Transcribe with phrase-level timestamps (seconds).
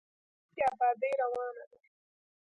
[0.57, 1.77] لاندې ابادي روانه ده.